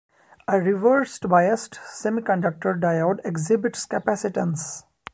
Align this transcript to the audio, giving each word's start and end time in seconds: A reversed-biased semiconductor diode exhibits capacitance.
A 0.47 0.59
reversed-biased 0.59 1.73
semiconductor 1.93 2.73
diode 2.81 3.21
exhibits 3.23 3.85
capacitance. 3.85 4.81